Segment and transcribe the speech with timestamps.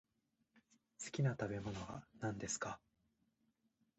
[1.05, 2.79] 好きな食べ物は何ですか。